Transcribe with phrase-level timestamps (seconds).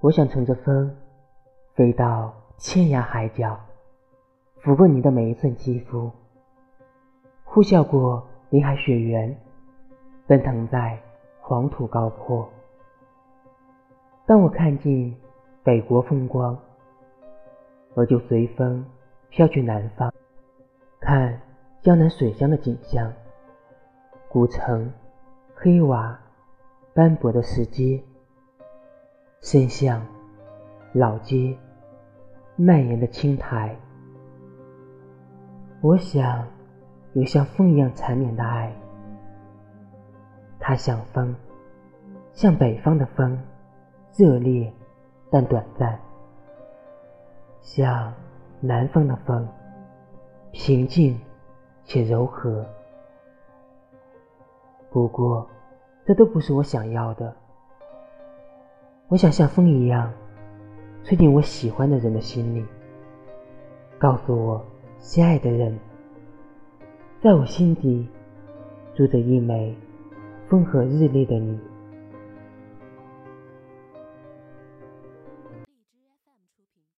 [0.00, 0.94] 我想乘着风，
[1.74, 3.58] 飞到天涯海角，
[4.62, 6.10] 抚过你的每一寸肌肤，
[7.44, 9.34] 呼啸过林海雪原，
[10.26, 10.98] 奔腾在
[11.40, 12.46] 黄土高坡。
[14.26, 15.16] 当我看尽
[15.64, 16.56] 北国风光，
[17.94, 18.84] 我就随风
[19.30, 20.12] 飘去南方，
[21.00, 21.40] 看
[21.80, 23.10] 江南水乡的景象，
[24.28, 24.92] 古城、
[25.54, 26.20] 黑瓦、
[26.92, 27.98] 斑驳的石阶。
[29.46, 30.04] 深巷、
[30.92, 31.56] 老街，
[32.56, 33.76] 蔓延的青苔。
[35.80, 36.44] 我想
[37.12, 38.72] 有像风一样缠绵的爱，
[40.58, 41.32] 它像风，
[42.32, 43.38] 像北方的风，
[44.16, 44.68] 热烈
[45.30, 45.96] 但短暂；
[47.60, 48.12] 像
[48.60, 49.48] 南方的风，
[50.50, 51.16] 平静
[51.84, 52.66] 且柔和。
[54.90, 55.48] 不过，
[56.04, 57.32] 这都不是我想要的。
[59.08, 60.12] 我想像风一样，
[61.04, 62.64] 吹进我喜欢的人的心里，
[63.98, 64.64] 告诉我
[64.98, 65.78] 心爱的人，
[67.22, 68.08] 在我心底
[68.94, 69.72] 住着一枚
[70.48, 71.56] 风和日丽的你。